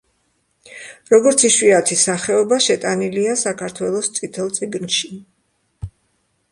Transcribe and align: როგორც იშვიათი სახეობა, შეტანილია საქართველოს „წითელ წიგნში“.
როგორც 1.13 1.43
იშვიათი 1.49 1.97
სახეობა, 2.05 2.59
შეტანილია 2.69 3.37
საქართველოს 3.45 4.11
„წითელ 4.19 4.53
წიგნში“. 4.59 5.13